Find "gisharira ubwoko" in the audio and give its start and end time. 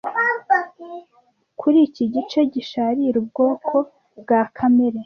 2.53-3.75